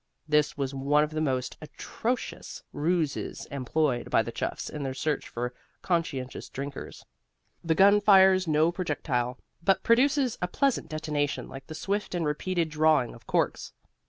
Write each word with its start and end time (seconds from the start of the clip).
This 0.27 0.57
was 0.57 0.73
one 0.73 1.03
of 1.03 1.11
the 1.11 1.21
most 1.21 1.57
atrocious 1.61 2.63
ruses 2.73 3.45
employed 3.51 4.09
by 4.09 4.23
the 4.23 4.31
chuffs 4.31 4.67
in 4.67 4.81
their 4.81 4.95
search 4.95 5.29
for 5.29 5.53
conscientious 5.83 6.49
drinkers. 6.49 7.05
The 7.63 7.75
gun 7.75 8.01
fires 8.01 8.47
no 8.47 8.71
projectile, 8.71 9.37
but 9.63 9.83
produces 9.83 10.39
a 10.41 10.47
pleasant 10.47 10.89
detonation 10.89 11.47
like 11.47 11.67
the 11.67 11.75
swift 11.75 12.15
and 12.15 12.25
repeated 12.25 12.69
drawing 12.69 13.13
of 13.13 13.27
corks. 13.27 13.73